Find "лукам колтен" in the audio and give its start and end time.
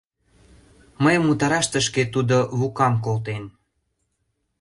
2.59-3.43